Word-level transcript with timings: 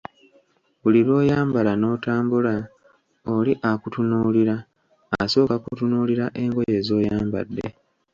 Buli 0.81 0.99
lw‘oyambala 1.07 1.71
n‘otambula, 1.75 2.53
oli 3.35 3.53
akutunuulira, 3.69 4.55
asooka 5.21 5.55
n‘atunuulira 5.59 6.25
engoye 6.41 6.77
z‘oyambadde. 6.87 7.65